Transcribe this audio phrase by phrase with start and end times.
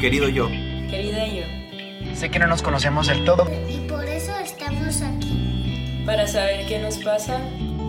[0.00, 0.48] querido yo.
[0.88, 1.44] Querida yo.
[2.14, 3.46] Sé que no nos conocemos del todo.
[3.68, 6.02] Y por eso estamos aquí.
[6.06, 7.38] Para saber qué nos pasa.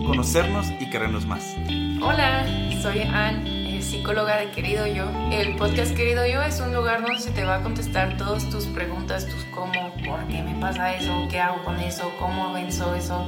[0.06, 1.56] Conocernos y querernos más.
[2.02, 2.44] Hola,
[2.82, 5.10] soy Ann, eh, psicóloga de Querido Yo.
[5.30, 8.66] El podcast Querido Yo es un lugar donde se te va a contestar todas tus
[8.66, 13.26] preguntas, tus cómo, por qué me pasa eso, qué hago con eso, cómo venzo eso.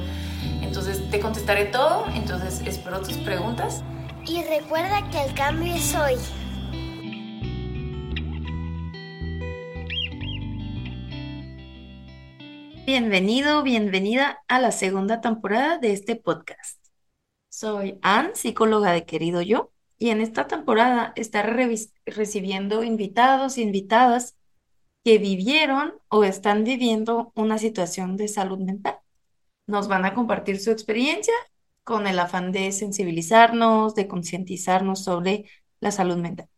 [0.61, 3.83] Entonces te contestaré todo, entonces espero tus preguntas.
[4.27, 6.15] Y recuerda que el cambio es hoy.
[12.85, 16.79] Bienvenido, bienvenida a la segunda temporada de este podcast.
[17.49, 21.67] Soy Ann, psicóloga de Querido Yo, y en esta temporada estaré
[22.05, 24.37] recibiendo invitados e invitadas
[25.03, 28.99] que vivieron o están viviendo una situación de salud mental.
[29.65, 31.33] Nos van a compartir su experiencia
[31.83, 35.45] con el afán de sensibilizarnos, de concientizarnos sobre
[35.79, 36.49] la salud mental.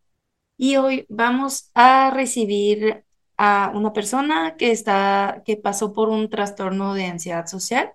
[0.57, 3.06] Y hoy vamos a recibir
[3.37, 7.93] a una persona que está, que pasó por un trastorno de ansiedad social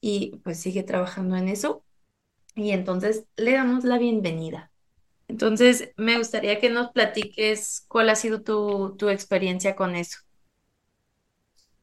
[0.00, 1.84] y pues sigue trabajando en eso.
[2.56, 4.70] Y entonces le damos la bienvenida.
[5.28, 10.18] Entonces, me gustaría que nos platiques cuál ha sido tu, tu experiencia con eso.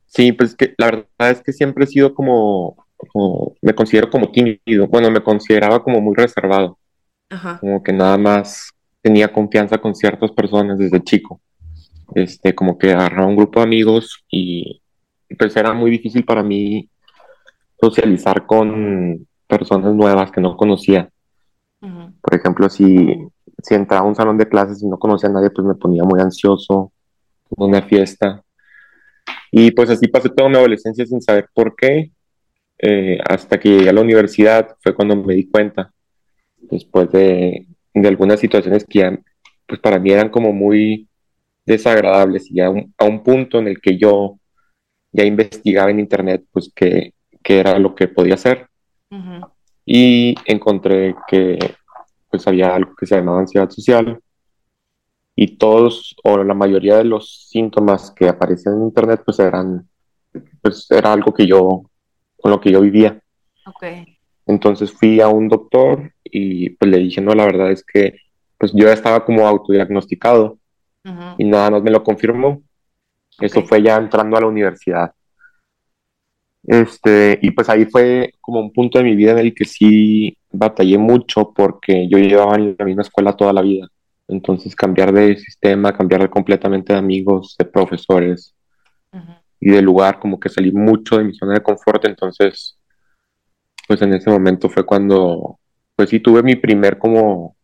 [0.05, 4.31] Sí, pues que la verdad es que siempre he sido como, como, me considero como
[4.31, 6.77] tímido, bueno, me consideraba como muy reservado,
[7.29, 7.59] Ajá.
[7.61, 11.41] como que nada más tenía confianza con ciertas personas desde chico
[12.15, 14.81] este, como que agarraba un grupo de amigos y
[15.37, 16.89] pues era muy difícil para mí
[17.79, 21.09] socializar con personas nuevas que no conocía.
[21.79, 23.17] Por ejemplo, si,
[23.63, 26.03] si entraba a un salón de clases y no conocía a nadie, pues me ponía
[26.03, 26.91] muy ansioso,
[27.49, 28.43] una fiesta.
[29.51, 32.11] Y pues así pasé toda mi adolescencia sin saber por qué,
[32.77, 35.91] eh, hasta que llegué a la universidad, fue cuando me di cuenta,
[36.57, 39.19] después de, de algunas situaciones que ya,
[39.67, 41.07] pues para mí eran como muy
[41.71, 44.37] desagradables y a un, a un punto en el que yo
[45.11, 48.67] ya investigaba en internet, pues qué, qué era lo que podía hacer
[49.09, 49.47] Ujú.
[49.85, 51.57] y encontré que
[52.29, 54.19] pues había algo que se llamaba ansiedad social
[55.35, 59.87] y todos o la mayoría de los síntomas que aparecían en internet pues eran
[60.61, 61.83] pues era algo que yo
[62.37, 63.19] con lo que yo vivía
[63.65, 63.83] Ok.
[64.45, 68.15] entonces fui a un doctor y pues le dije no la verdad es que
[68.57, 70.57] pues yo estaba como autodiagnosticado
[71.05, 71.35] Ujú.
[71.37, 72.61] y nada más me lo confirmó
[73.39, 73.67] eso Ok.
[73.67, 75.13] fue ya entrando a la universidad
[76.63, 80.37] este, y pues ahí fue como un punto de mi vida en el que sí
[80.51, 83.87] batallé mucho porque yo llevaba en la misma escuela toda la vida.
[84.27, 88.53] Entonces cambiar de sistema, cambiar completamente de amigos, de profesores
[89.11, 89.31] Ujú.
[89.59, 92.05] y de lugar, como que salí mucho de mi zona de confort.
[92.05, 92.77] Entonces,
[93.87, 95.59] pues en ese momento fue cuando,
[95.95, 97.55] pues sí tuve mi primer como,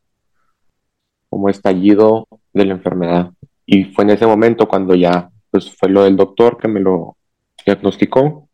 [1.29, 3.31] como estallido de la enfermedad.
[3.65, 7.17] Y fue en ese momento cuando ya, pues fue lo del doctor que me lo
[7.65, 8.49] diagnosticó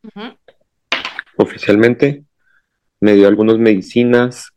[1.37, 2.23] oficialmente.
[2.99, 4.49] Me dio algunas medicinas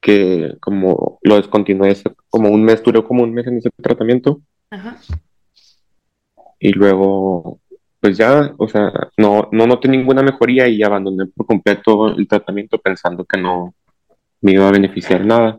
[0.00, 1.96] que como lo descontinué
[2.28, 4.40] como un mes, duró como un mes en ese tratamiento
[6.58, 7.60] y luego
[8.00, 12.78] pues ya, o sea, no, no noté ninguna mejoría y abandoné por completo el tratamiento
[12.78, 13.74] pensando que no
[14.40, 15.58] me iba a beneficiar nada.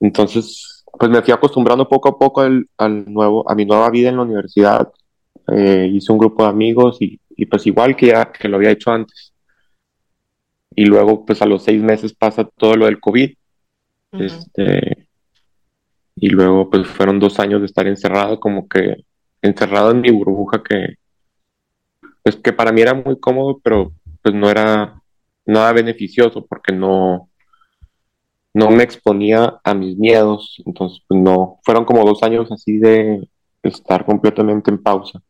[0.00, 4.08] Entonces, pues me fui acostumbrando poco a poco al, al nuevo, a mi nueva vida
[4.08, 4.92] en la universidad.
[5.48, 8.70] Eh, hice un grupo de amigos y, y pues igual que ya que lo había
[8.70, 9.32] hecho antes.
[10.74, 13.34] Y luego, pues a los seis meses pasa todo lo del COVID.
[14.12, 15.08] Este,
[16.16, 19.04] y luego, pues fueron dos años de estar encerrado, como que
[19.42, 20.94] encerrado en mi burbuja que,
[22.22, 23.92] pues que para mí era muy cómodo, pero
[24.22, 25.02] pues no era
[25.46, 27.27] nada beneficioso porque no,
[28.58, 30.60] no me exponía a mis miedos.
[30.66, 33.28] Entonces, pues no, fueron como dos años así de
[33.62, 35.20] estar completamente en pausa.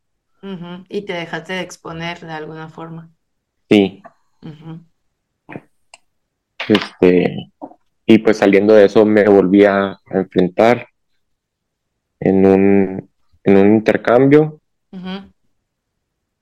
[0.88, 3.10] Y te dejaste de exponer de alguna forma.
[3.68, 4.02] Sí,
[6.68, 7.50] este,
[8.06, 10.86] y pues saliendo de eso me volví a, enfrentar
[12.20, 13.10] en un,
[13.44, 14.60] en un intercambio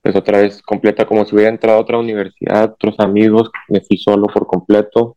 [0.07, 3.99] pues otra vez completa como si hubiera entrado a otra universidad, otros amigos, me fui
[3.99, 5.17] solo por completo.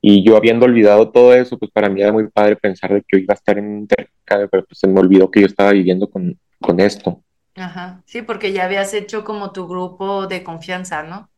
[0.00, 3.18] Y yo habiendo olvidado todo eso, pues para mí era muy padre pensar de que
[3.18, 5.72] yo iba a estar en un intercambio, pero pues se me olvidó que yo estaba
[5.72, 7.22] viviendo con, con esto.
[7.56, 8.02] Ajá.
[8.06, 11.30] Sí, porque ya habías hecho como tu grupo de confianza, ¿no?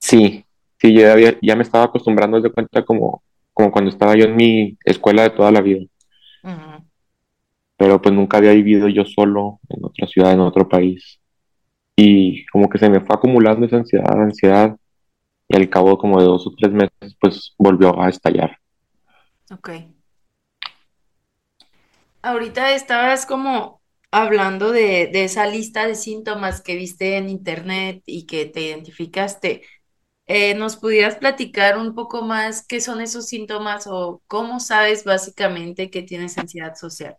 [0.00, 0.44] Sí,
[0.80, 3.22] sí, yo ya, había- ya me estaba acostumbrando de cuenta como,
[3.52, 5.84] como cuando estaba yo en mi escuela de toda la vida,
[7.76, 11.20] pero pues nunca había vivido yo solo en otra ciudad, en otro país.
[11.96, 14.76] Y como que se me fue acumulando esa ansiedad, ansiedad,
[15.48, 18.58] y al cabo como de dos o tres meses, pues volvió a estallar.
[19.50, 19.68] Ok.
[22.22, 28.26] ahorita estabas como hablando de, de esa lista de síntomas que viste en internet y
[28.26, 29.62] que te identificaste.
[30.26, 35.90] Eh, ¿nos pudieras platicar un poco más qué son esos síntomas o cómo sabes básicamente
[35.90, 37.16] que tienes ansiedad social?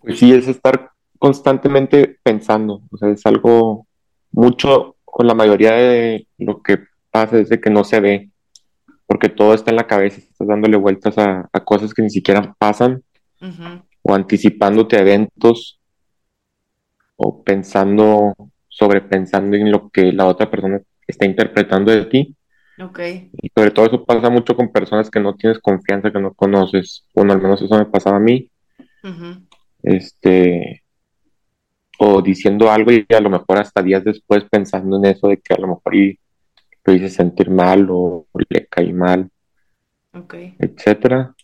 [0.00, 3.86] Pues sí, es estar constantemente pensando, o sea, es algo
[4.30, 6.78] mucho, con la mayoría de lo que
[7.10, 8.30] pasa es de que no se ve,
[9.06, 12.54] porque todo está en la cabeza, estás dándole vueltas a, a cosas que ni siquiera
[12.58, 13.02] pasan
[13.40, 15.78] Ujú, o anticipándote a eventos
[17.16, 18.34] o pensando,
[18.68, 22.34] sobrepensando en lo que la otra persona está interpretando de ti.
[22.80, 22.98] Ok,
[23.32, 27.06] Y sobre todo eso pasa mucho con personas que no tienes confianza, que no conoces.
[27.14, 28.50] Bueno, al menos eso me pasaba a mí.
[29.02, 29.28] ujú,
[29.82, 30.82] Este,
[31.98, 35.54] o diciendo algo y a lo mejor hasta días después pensando en eso de que
[35.54, 36.18] a lo mejor y
[36.84, 39.28] lo hice sentir mal o le caí mal,
[40.12, 41.34] ok, etcétera.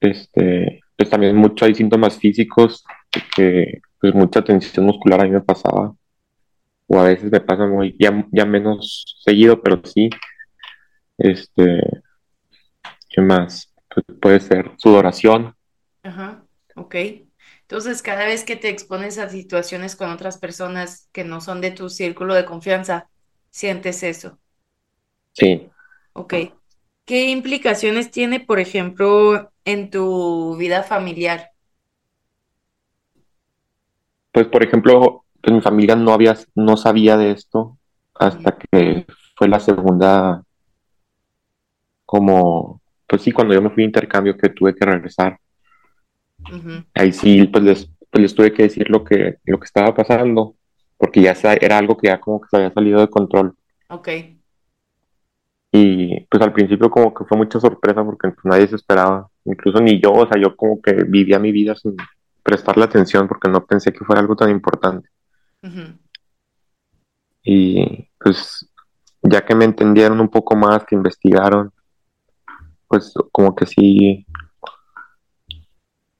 [0.00, 2.84] Este, pues también mucho hay síntomas físicos
[3.34, 5.94] que pues mucha tensión muscular a mí me pasaba
[6.86, 10.10] o a veces me pasa muy ya, ya menos seguido, pero sí.
[11.16, 11.80] Este,
[13.08, 13.72] ¿qué más?
[13.88, 15.54] Pues puede ser sudoración.
[16.02, 16.44] ajá,
[16.76, 16.94] ok.
[17.64, 21.70] Entonces, cada vez que te expones a situaciones con otras personas que no son de
[21.70, 23.08] tu círculo de confianza,
[23.50, 24.38] sientes eso.
[25.32, 25.70] Sí,
[26.12, 26.34] Ok.
[27.04, 31.50] ¿Qué implicaciones tiene, por ejemplo, en tu vida familiar?
[34.32, 37.78] Pues, por ejemplo, en mi familia no había, no sabía de esto
[38.14, 39.06] hasta que
[39.36, 40.42] fue la segunda,
[42.06, 45.38] como, pues sí, cuando yo me fui de intercambio que tuve que regresar.
[46.94, 50.56] Ahí sí, pues les, pues les tuve que decir lo que, lo que estaba pasando,
[50.96, 53.54] porque ya era algo que ya como que se había salido de control.
[53.88, 54.08] Ok,
[55.72, 59.80] Y pues al principio como que fue mucha sorpresa porque pues, nadie se esperaba, incluso
[59.80, 61.96] ni yo, o sea, yo como que vivía mi vida sin
[62.42, 65.08] prestarle atención porque no pensé que fuera algo tan importante.
[65.62, 65.82] ujú,
[67.44, 68.68] Y pues
[69.22, 71.72] ya que me entendieron un poco más, que investigaron,
[72.88, 74.23] pues como que sí,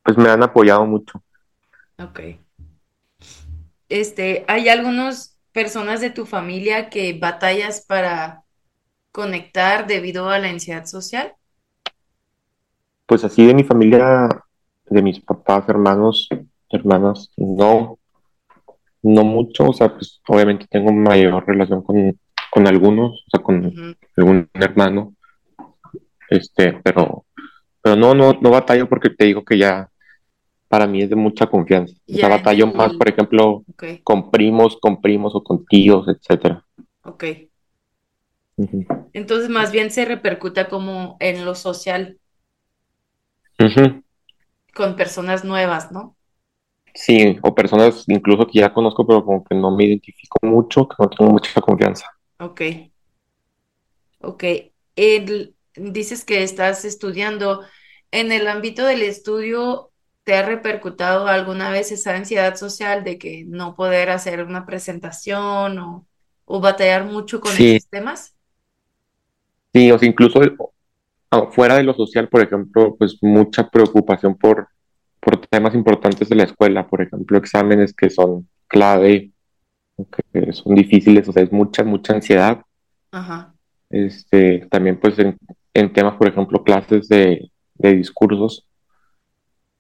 [0.05, 1.23] pues me han apoyado mucho.
[1.99, 2.21] ok.
[3.89, 8.43] Este, ¿hay algunas personas de tu familia que batallas para
[9.13, 11.35] conectar debido a la ansiedad social?
[13.07, 14.29] Pues así de mi familia,
[14.87, 16.29] de mis papás, hermanos,
[16.71, 17.99] hermanas, no,
[19.03, 22.19] no mucho, o sea, pues obviamente tengo mayor relación con,
[22.51, 25.15] con algunos, o sea, con algún hermano,
[26.31, 27.27] este, pero,
[27.83, 29.89] pero no, no, no batallo porque te digo que ya
[30.75, 31.95] para mí es de mucha confianza.
[32.13, 35.65] O sea, Ya batallo el- más, por ejemplo, Ok, con primos, con primos o con
[35.67, 36.65] tíos, etcétera.
[37.03, 37.25] ok.
[39.15, 42.19] Entonces, más bien se repercuta como en lo social
[44.75, 46.17] con personas nuevas, ¿no?
[46.95, 50.97] Sí, o personas incluso que ya conozco, pero como que no me identifico mucho, que
[50.99, 52.07] no tengo mucha confianza.
[52.39, 52.61] Ok,
[54.21, 54.45] ok.
[54.97, 57.63] El- dices que estás estudiando.
[58.11, 59.91] ¿En el ámbito del estudio
[60.25, 65.79] te ha repercutado alguna vez esa ansiedad social de que no poder hacer una presentación
[65.79, 66.09] o,
[66.47, 68.35] o batallar mucho con Sí, esos temas?
[69.73, 70.41] sí, o sea, incluso
[71.53, 74.69] fuera de lo social, por ejemplo, pues mucha preocupación por,
[75.21, 79.33] por temas importantes de la escuela, por ejemplo, exámenes que son clave,
[80.33, 82.63] que son difíciles, o sea, es mucha, mucha ansiedad.
[83.13, 83.55] Ajá,
[83.91, 85.37] Este, también pues en,
[85.75, 88.67] en temas, por ejemplo, clases de, de discursos,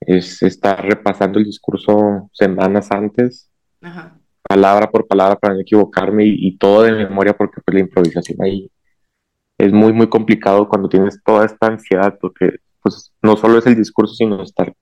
[0.06, 3.50] es estar repasando el discurso semanas antes,
[3.82, 4.18] ajá.
[4.42, 8.42] palabra por palabra para no equivocarme y, y todo de memoria porque pues la improvisación
[8.42, 8.70] ahí
[9.58, 13.76] es muy, muy complicado cuando tienes toda esta ansiedad porque pues no solo es el
[13.76, 14.74] discurso, sino estar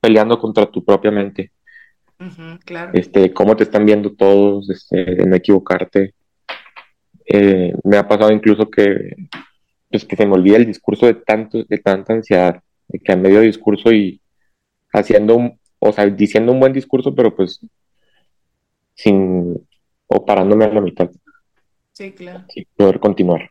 [0.00, 1.52] peleando contra tu propia mente,
[2.18, 2.92] ujú, claro.
[2.94, 6.14] este, cómo te están viendo todos, este, de no equivocarte.
[7.26, 9.14] Eh, me ha pasado incluso que,
[9.90, 13.16] pues, que se me olvida el discurso de tanto, de tanta ansiedad, de que a
[13.16, 14.20] medio discurso y
[14.92, 17.60] haciendo un, o sea, diciendo un buen discurso, pero pues
[18.94, 19.66] sin,
[20.06, 21.10] o parándome a la mitad,
[21.92, 22.44] Sí, claro.
[22.48, 23.50] sin poder continuar.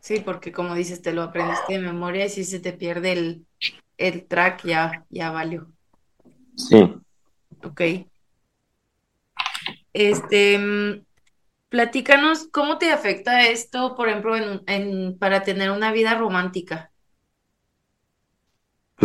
[0.00, 3.46] Sí, porque como dices, te lo aprendiste de memoria y si se te pierde el,
[3.98, 5.72] el track, ya, ya valió.
[6.56, 6.82] Sí.
[7.62, 7.80] Ok.
[9.92, 11.04] Este, mm,
[11.68, 16.91] platícanos, ¿cómo te afecta esto, por ejemplo, en- para tener una vida romántica?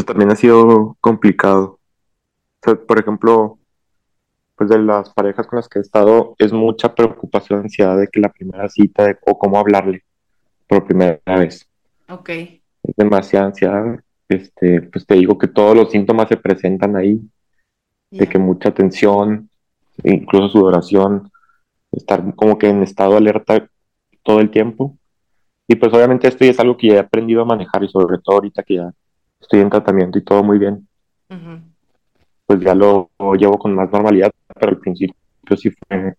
[0.07, 1.79] También ha sido complicado.
[2.61, 3.59] O sea, por ejemplo,
[4.55, 8.19] pues de las parejas con las que he estado, es mucha preocupación, ansiedad de que
[8.19, 10.03] la primera cita de, o cómo hablarle
[10.67, 11.67] por primera vez.
[12.09, 13.99] Ok, Es demasiada ansiedad.
[14.29, 17.21] este, pues te digo que todos los síntomas se presentan ahí,
[18.11, 19.49] de que mucha tensión,
[20.03, 21.31] incluso sudoración,
[21.91, 23.69] estar como que en estado alerta
[24.23, 24.97] todo el tiempo.
[25.67, 28.17] Y pues obviamente esto ya es algo que ya he aprendido a manejar y sobre
[28.19, 28.91] todo ahorita que ya
[29.39, 30.87] estoy en tratamiento y todo muy bien,
[32.45, 35.15] pues ya lo, llevo con más normalidad, pero al principio
[35.55, 36.15] sí fue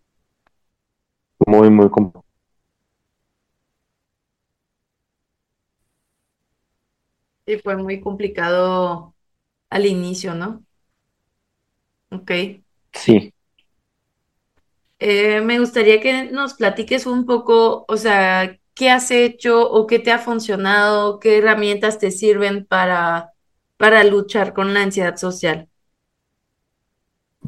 [1.47, 2.25] muy, muy complicado.
[7.47, 9.15] Sí, fue muy complicado
[9.71, 10.65] al inicio, ¿no?
[12.11, 12.31] Ok.
[12.93, 13.33] Sí.
[14.99, 20.01] Eh, me gustaría que nos platiques un poco, o sea, qué has hecho o qué
[20.01, 23.33] te ha funcionado, qué herramientas te sirven para,
[23.79, 25.69] para luchar con la ansiedad social.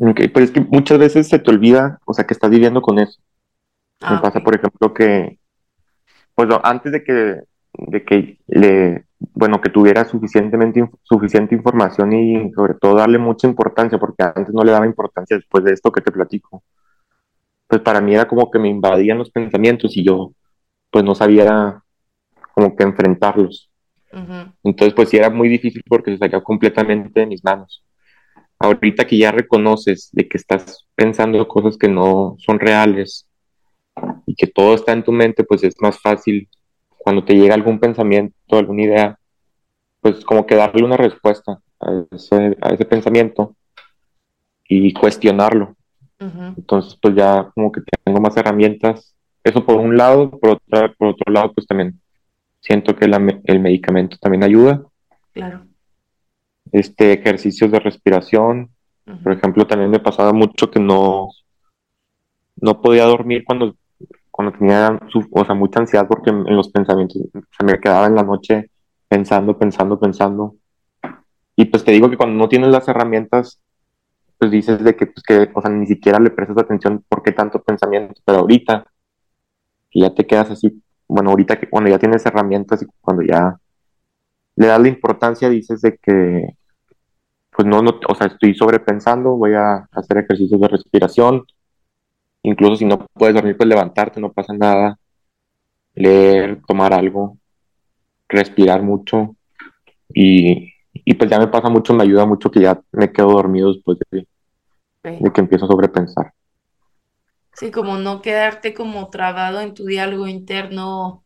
[0.00, 2.98] Ok, pues es que muchas veces se te olvida, o sea, que estás viviendo con
[2.98, 3.20] eso.
[4.08, 5.38] Me Ah, pasa, por ejemplo, que,
[6.34, 7.40] pues no, antes de que,
[7.74, 13.98] de que le, bueno, que tuviera suficientemente, suficiente información y sobre todo darle mucha importancia,
[13.98, 16.62] porque antes no le daba importancia después de esto que te platico.
[17.68, 20.32] Pues para mí era como que me invadían los pensamientos y yo,
[20.90, 21.82] pues no sabía
[22.54, 23.70] como que enfrentarlos.
[24.62, 27.84] Entonces, pues sí era muy difícil porque se salía completamente de mis manos.
[28.58, 33.26] Ahorita que ya reconoces de que estás pensando cosas que no son reales
[34.26, 36.48] y que todo está en tu mente, pues es más fácil
[36.88, 39.18] cuando te llega algún pensamiento, alguna idea,
[40.00, 43.56] pues como que darle una respuesta a ese, a ese pensamiento
[44.68, 45.74] y cuestionarlo.
[46.18, 49.16] Entonces, pues ya como que tengo más herramientas.
[49.42, 52.00] Eso por un lado, por otra, por otro lado, pues también
[52.60, 54.82] siento que la el medicamento también ayuda.
[55.32, 55.66] claro.
[56.72, 58.70] Este, ejercicios de respiración,
[59.06, 61.28] ujú, por ejemplo, también me pasaba mucho que no,
[62.56, 63.74] no podía dormir cuando,
[64.30, 67.22] cuando tenía su- o sea, mucha ansiedad porque en, los pensamientos
[67.58, 68.70] se me quedaba en la noche
[69.08, 70.54] pensando, pensando, pensando.
[71.56, 73.60] Y pues te digo que cuando no tienes las herramientas,
[74.38, 77.32] pues dices de que, pues que, o sea, ni siquiera le prestas atención por qué
[77.32, 78.86] tanto pensamiento, pero ahorita
[79.90, 83.58] que ya te quedas así, bueno, ahorita que cuando ya tienes herramientas y cuando ya
[84.56, 86.56] le das la importancia, dices de que,
[87.50, 91.44] pues no, no, o sea, estoy sobrepensando, voy a hacer ejercicios de respiración,
[92.42, 94.98] incluso si no puedes dormir, pues levantarte, no pasa nada,
[95.94, 97.38] leer, tomar algo,
[98.28, 99.36] respirar mucho.
[100.12, 103.72] Y, y pues ya me pasa mucho, me ayuda mucho que ya me quedo dormido
[103.72, 104.26] después de,
[105.02, 106.32] que empiezo a sobrepensar.
[107.54, 111.24] Sí, como no quedarte como trabado en tu diálogo interno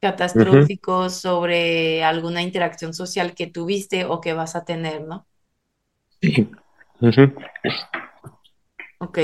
[0.00, 5.26] catastrófico sobre alguna interacción social que tuviste o que vas a tener, ¿no?
[6.20, 6.48] Sí.
[9.00, 9.18] Ok.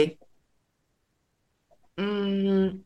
[1.97, 2.85] Mm,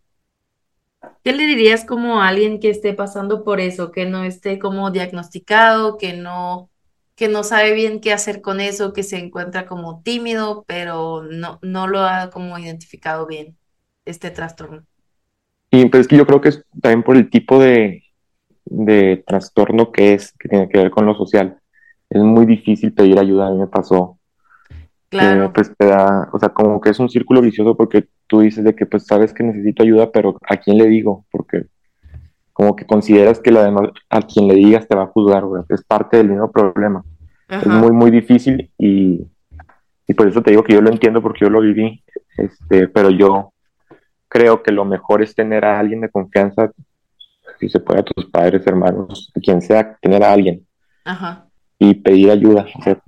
[1.22, 4.90] ¿qué le dirías como a alguien que esté pasando por eso, que no esté como
[4.90, 6.70] diagnosticado, que no,
[7.18, 11.58] que no sabe bien qué hacer con eso, que se encuentra como tímido, pero no,
[11.62, 13.58] no lo ha como identificado bien,
[14.04, 14.84] este trastorno?
[15.72, 18.04] Y pues es que yo creo que es también por el tipo de,
[18.66, 21.58] de trastorno que es, que tiene que ver con lo social.
[22.08, 24.20] Es muy difícil pedir ayuda, a mí me pasó.
[25.10, 28.40] que, Claro, pues te da, o sea, como que es un círculo vicioso porque tú
[28.40, 31.26] dices de que pues sabes que necesito ayuda, pero ¿a quién le digo?
[31.32, 31.64] Porque
[32.58, 35.62] como que consideras que la demás, a quien le digas te va a juzgar, güey.
[35.68, 37.04] Es parte del mismo problema.
[37.48, 39.24] Es muy, muy difícil y,
[40.08, 42.02] y por eso te digo que yo lo entiendo porque yo lo viví,
[42.36, 43.52] este, pero yo
[44.26, 46.72] creo que lo mejor es tener a alguien de confianza,
[47.60, 50.66] si se puede a tus padres, hermanos, quien sea, tener a alguien
[51.04, 51.46] ajá.
[51.78, 52.98] y pedir ayuda, o sea,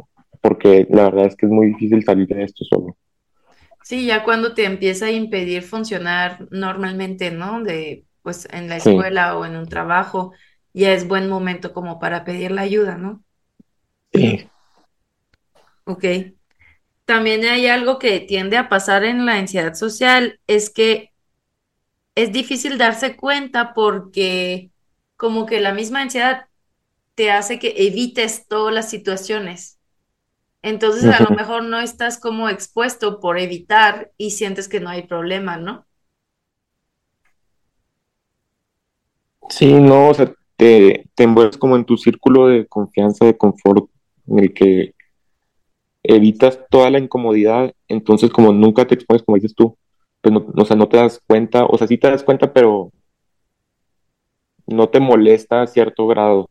[0.40, 2.96] porque la verdad es que es muy difícil salir de esto solo.
[3.82, 7.64] Sí, ya cuando te empieza a impedir funcionar normalmente, ¿no?
[7.64, 9.04] De, pues en la Sí.
[9.04, 10.32] escuela o en un trabajo,
[10.72, 13.24] ya es buen momento como para pedir la ayuda, ¿no?
[14.12, 14.50] Sí.
[15.84, 16.04] Ok.
[17.04, 21.12] También hay algo que tiende a pasar en la ansiedad social, es que
[22.14, 24.70] es difícil darse cuenta porque
[25.16, 26.46] como que la misma ansiedad
[27.14, 29.80] te hace que evites todas las situaciones.
[30.62, 35.04] Entonces a lo mejor no estás como expuesto por evitar y sientes que no hay
[35.06, 35.86] problema, ¿no?
[39.50, 43.90] Sí, no, o sea, te, te envuelves como en tu círculo de confianza, de confort,
[44.28, 44.94] en el que
[46.02, 49.76] evitas toda la incomodidad, entonces como nunca te expones, como dices tú,
[50.20, 52.90] pues no, o sea, no te das cuenta, o sea, sí te das cuenta, pero
[54.66, 56.48] no te molesta a cierto grado,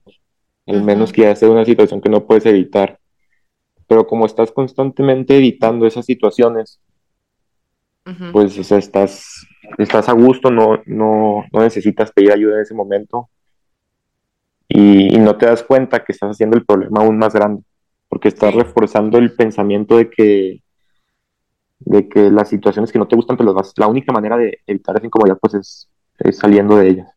[0.68, 3.00] al menos que ya sea una situación que no puedes evitar,
[3.88, 6.80] pero como estás constantemente evitando esas situaciones,
[8.32, 9.46] pues, o sea, estás,
[9.78, 13.30] estás a gusto, no, no, no necesitas pedir ayuda en ese momento,
[14.72, 17.64] y, no te das cuenta que estás haciendo el problema aún más grande,
[18.08, 20.64] porque estás reforzando el pensamiento de que
[21.80, 24.98] de que las situaciones que no te gustan, pues vas, la única manera de evitar
[24.98, 25.90] esa incomodidad pues es,
[26.20, 27.10] es saliendo de ellas,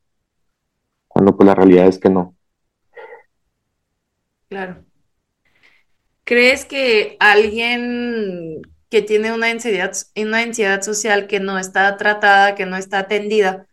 [1.09, 2.35] cuando pues la realidad es que no.
[4.49, 4.85] Claro.
[6.25, 12.67] ¿Crees que alguien que tiene una ansiedad, una ansiedad social que no está tratada, que
[12.67, 13.67] no está atendida,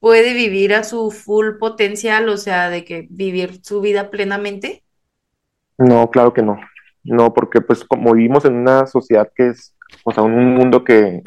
[0.00, 4.84] puede vivir a su full potencial, o sea, de que vivir su vida plenamente?
[5.78, 6.60] No, claro que no.
[7.04, 11.22] No, porque pues como vivimos en una sociedad que es, o sea, un mundo que,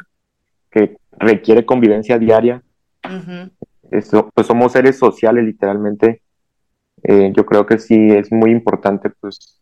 [0.70, 2.62] que requiere convivencia diaria,
[3.90, 6.22] pues somos seres sociales literalmente.
[7.02, 9.59] Eh, yo creo que sí es muy importante pues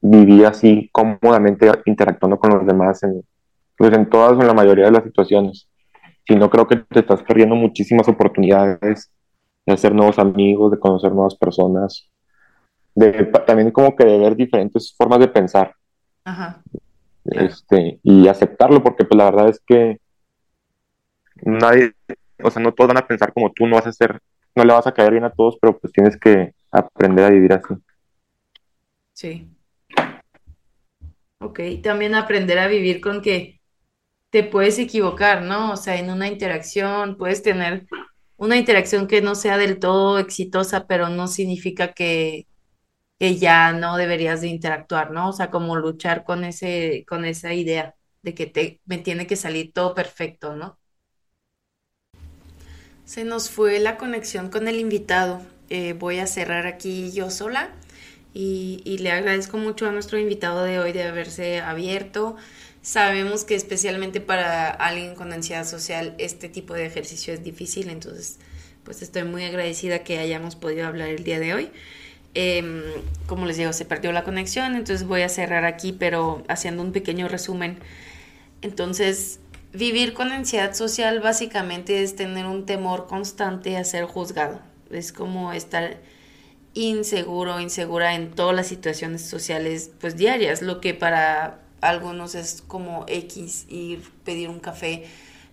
[0.00, 3.22] vivir así cómodamente interactuando con los demás en,
[3.76, 5.68] pues en todas o en la mayoría de las situaciones
[6.26, 9.10] si no creo que te estás perdiendo muchísimas oportunidades
[9.64, 12.08] de hacer nuevos amigos, de conocer nuevas personas,
[12.94, 15.74] de también como que de ver diferentes formas de pensar.
[16.24, 16.62] Ajá.
[17.24, 20.00] Este, y aceptarlo, porque pues la verdad es que
[21.42, 21.92] nadie,
[22.42, 24.20] o sea, no todos van a pensar como tú, no vas a ser,
[24.54, 27.52] no le vas a caer bien a todos, pero pues tienes que aprender a vivir
[27.52, 27.74] así.
[29.12, 29.48] Sí.
[31.38, 33.60] Ok, también aprender a vivir con que
[34.30, 35.72] te puedes equivocar, ¿no?
[35.72, 37.86] O sea, en una interacción puedes tener
[38.36, 42.46] una interacción que no sea del todo exitosa, pero no significa que,
[43.18, 45.30] que ya no deberías de interactuar, ¿no?
[45.30, 49.36] O sea, como luchar con ese, con esa idea de que te, me tiene que
[49.36, 50.78] salir todo perfecto, ¿no?
[53.04, 55.40] Se nos fue la conexión con el invitado.
[55.70, 57.70] Eh, voy a cerrar aquí yo sola
[58.36, 62.36] y, y le agradezco mucho a nuestro invitado de hoy de haberse abierto
[62.86, 68.38] Sabemos que especialmente para alguien con ansiedad social este tipo de ejercicio es difícil, entonces
[68.84, 71.70] pues estoy muy agradecida que hayamos podido hablar el día de hoy.
[72.34, 72.84] Em,
[73.26, 76.92] como les digo, se perdió la conexión, entonces voy a cerrar aquí, pero haciendo un
[76.92, 77.76] pequeño resumen.
[78.62, 79.40] Entonces,
[79.72, 84.60] vivir con ansiedad social básicamente es tener un temor constante a ser juzgado.
[84.92, 85.96] Es como estar
[86.76, 93.06] inseguro, insegura en todas las situaciones sociales pues diarias, lo que para algunos es como
[93.08, 95.04] X ir pedir un café.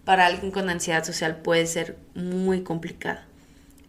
[0.04, 3.26] Para alguien con ansiedad social puede ser muy complicada.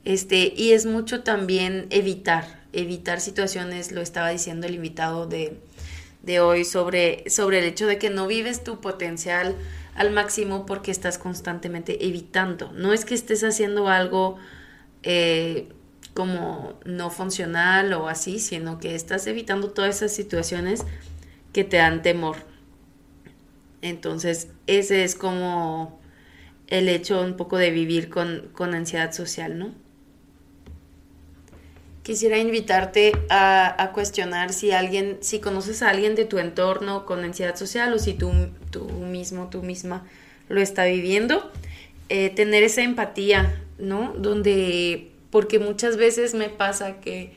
[0.05, 5.59] Este, y es mucho también evitar, evitar situaciones, lo estaba diciendo el invitado de,
[6.41, 9.57] hoy, sobre, sobre el hecho de que no vives tu potencial
[9.97, 12.71] al máximo porque estás constantemente evitando.
[12.73, 14.37] No es que estés haciendo algo
[15.03, 15.69] eh,
[16.15, 20.85] como no funcional o así, sino que estás evitando todas esas situaciones
[21.53, 22.37] que te dan temor.
[23.83, 26.01] Entonces, ese es como
[26.69, 29.75] el hecho un poco de vivir con, ansiedad social, ¿no?
[32.03, 37.57] Quisiera invitarte a, cuestionar si alguien, si conoces a alguien de tu entorno con ansiedad
[37.57, 38.31] social o si tú,
[38.71, 40.05] tú mismo, tú misma
[40.49, 41.51] lo está viviendo.
[42.11, 44.15] Eh, tener esa empatía, ¿no?
[44.19, 47.33] Donde, porque muchas veces me pasa que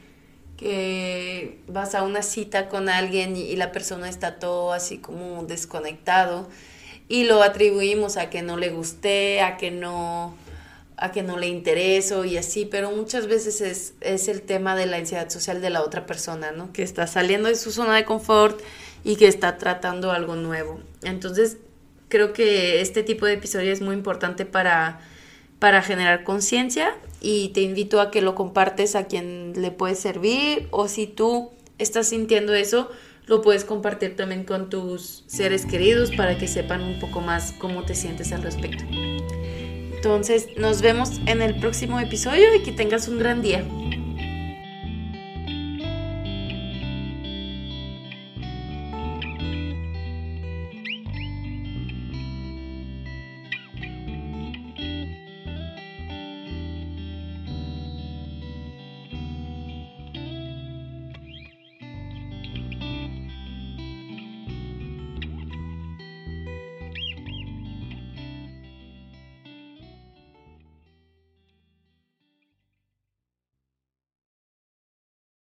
[0.56, 6.48] que vas a una cita con alguien y, la persona está todo así como desconectado
[7.08, 10.38] y lo atribuimos a que no le guste, a que no
[10.96, 14.86] a que no le intereso y así, pero muchas veces es, es el tema de
[14.86, 16.72] la ansiedad social de la otra persona, ¿no?
[16.74, 18.62] Que está saliendo de su zona de confort
[19.04, 20.80] y que está tratando algo nuevo.
[21.02, 21.58] Entonces,
[22.10, 25.00] creo que este tipo de episodio es muy importante para
[25.60, 30.68] para generar conciencia y te invito a que lo compartes a quien le puede servir
[30.72, 32.90] o si tú estás sintiendo eso,
[33.26, 37.84] lo puedes compartir también con tus seres queridos para que sepan un poco más cómo
[37.84, 38.84] te sientes al respecto.
[39.96, 43.66] Entonces, nos vemos en el próximo episodio y que tengas un gran día.